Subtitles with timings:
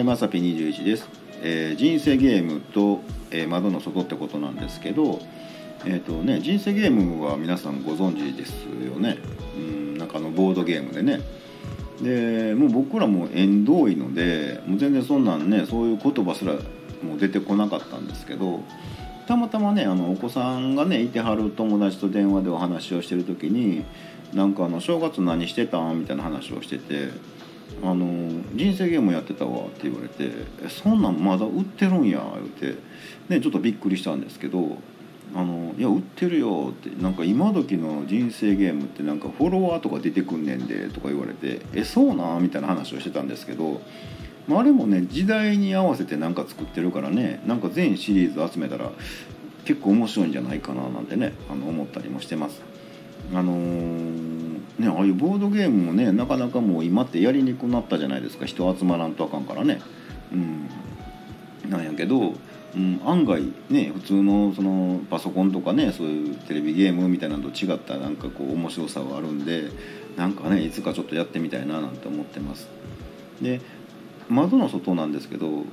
[0.00, 1.06] はいまさぴ21です、
[1.42, 5.20] えー人生ゲームと、えー窓の外ってことなんですけど
[5.84, 9.18] えっ、とね人生ゲームは皆さんご存知ですよね。
[9.58, 11.20] うんなんかあのボードゲームでね。
[12.00, 16.54] でもう僕らも縁遠いのでもう全然そんなんねそういう言葉すら
[17.02, 18.62] もう出てこなかったんですけど
[19.26, 23.84] たまたまねあのお子さんがねいてはる友達と電話でお話をしてる時に
[24.32, 27.10] なんかあの「正月何してたん?」みたいな話をしてて
[27.82, 30.30] 「あの人生ゲームやってたわ」って言われて
[30.68, 32.22] 「そんなんまだ売ってるんや」
[32.60, 32.78] 言うて、
[33.28, 34.78] ね、ちょっとびっくりしたんですけど
[35.34, 43.80] 「あのいや売ってるよ」ってなんか今時の人生ゲームってなんかフォロワーとか出てくんねんでとか言われて「えそうな?」みたいな話をしてたんですけど。
[44.48, 48.90] まああれもね時代に合わせて何か作ってるからねなんか全シリーズ集めたら
[49.64, 52.60] 結構面白いんじゃないかななんてねあの思ったりもしてます。
[53.32, 54.39] あのー
[54.80, 59.80] ねああいうボードゲームもねなかなかもう今ってやりにくくなったじゃないですか人集まらんとあかんからね。
[60.32, 62.34] うん、なんやけど、
[62.74, 69.70] うん、案外ね普通のそのパソコンとかねそういうテレビゲームみたいなのと違ったなんかこう面白さがあるんで
[70.16, 72.68] なんかねいつかちょっとやってみたいななんて思ってます。
[73.40, 73.60] で
[74.28, 75.64] 窓の外なんですけど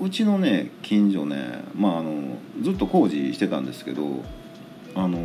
[0.00, 4.22] うちのね近所ね、まあ、あのずっと工事してたんですけど
[4.94, 5.18] あの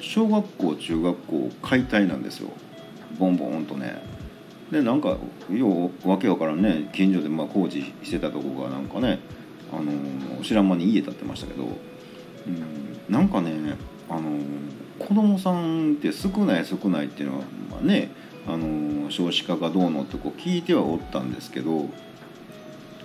[0.00, 2.50] 小学校中学校解体なんですよ
[3.18, 4.02] ボンボンとね。
[4.70, 5.16] でなんか
[5.50, 9.18] ようわけわからんね近所でまあ工事してたとこがなんかね
[9.72, 13.76] あの知らん間に家建ってましたけど、うん、なんかね
[14.08, 14.38] あの
[14.98, 18.12] 子供さんって少ない少ないっていうのは、まあ、ね
[18.46, 21.88] あの少子化がどうのってこう聞いてはおったんですけど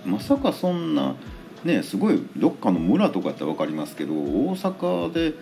[0.04, 1.14] まさかそんな
[1.64, 5.34] ねすごいどっかの村とかって分かりますけど大阪で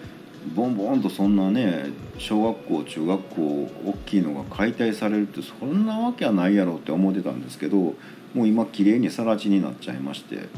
[0.55, 3.43] ボンボンとそんなね小学校中学校
[3.87, 7.95] 大きいのが解体されるってそんなわけはないやろって思ってたんですけども
[8.43, 10.49] う今綺麗に更地になっちゃいまして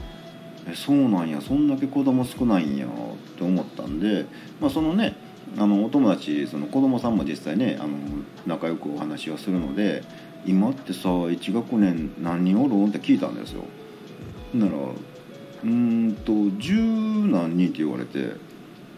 [0.69, 2.89] えそうなんやそんだけ子供少ないんやっ
[3.37, 4.27] て思ったんで、
[4.61, 5.15] まあ、そのね
[5.57, 7.97] あのお友達その子供さんも実際ねあの
[8.47, 10.03] 仲良くお話をするので
[10.45, 13.65] 今ってさ1学年何人おるんって聞いたんですよ。
[14.55, 14.73] なら
[15.65, 18.37] うんと十何人って言われて「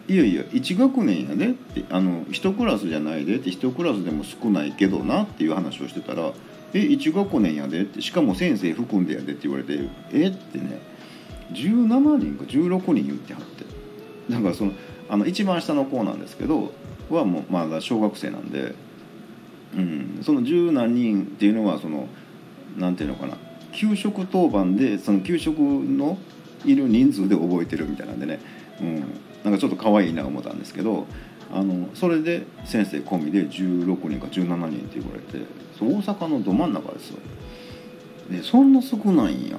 [0.09, 6.33] いやいや1学年やで」って「あの1クラスじゃないで」って1クラスでも少ないけどなっていう話をしてたら
[6.73, 9.33] 「え1学年やで」ってしかも先生含んでやで。
[9.33, 9.79] って言われて
[10.11, 10.27] 「え？
[10.27, 10.81] っ?」てね
[11.53, 13.65] 17人か16人言ってはって。
[14.31, 14.73] だからその
[15.09, 16.73] あの一番下の子なんですけど
[17.09, 18.75] はもうまだ小学生なんで、
[19.75, 22.07] うん、その十何人っていうのはその
[22.77, 23.37] なんていうのかな。
[23.71, 26.17] 給食当番でその給食の
[26.65, 28.39] いる人数で覚えてるみたいなんでね、
[28.81, 29.03] うん、
[29.43, 31.05] なんかちょっと可愛いな思ったんですけど
[31.51, 35.45] あのそれで先生込みで16人か17人って言われて
[35.79, 37.19] 大阪のど真ん中ですよ。
[38.29, 39.57] でそんな少ないんや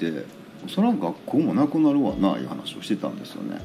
[0.00, 0.26] 言って
[0.66, 3.60] そら学校もなくなるわないう話をしてたんですよね。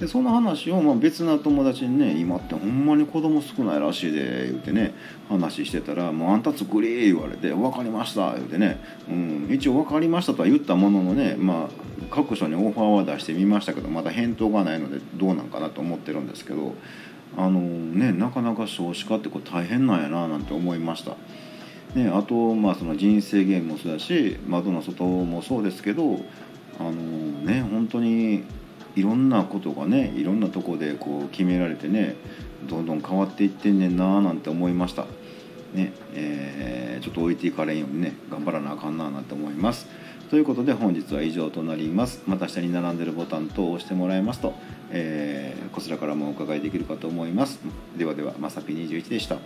[0.00, 4.94] でその話をまあ別な友達にね「今ってほんまに子供少ないらしいで」言うてね
[5.28, 8.78] 話してたら「もうあんた作り」言われて「分かりました」言うてね、
[9.10, 16.74] うん、一応「分かりました」とは言ったもののねまあ各所にオファーは出してみましたけどまだ返答がないのでどうなんかなと思ってるんですけど
[17.36, 21.16] あのねなかなか少子化ってこう大変なんやななんて思いました。
[21.94, 26.20] ね、あと、まあ、その人生ゲームもそうだし窓の外もそうですけど
[26.78, 28.44] あのね本当に
[28.96, 32.16] いろんなことがねいろんなとこでこう決められてね
[32.68, 35.06] どんどん変わっていってんねんなーなんて思いました。
[35.74, 39.86] ねえーちょっと置いていかれんようにね頑張らなあかんなーなんて思います。
[40.30, 42.22] ということで本日は以上となります。
[42.26, 44.54] また下に並んでるボタン等を押してもらえますと、
[44.90, 47.60] えーこちらからもお伺いできるかと思います。
[47.96, 49.36] ではではまさぴ21でした。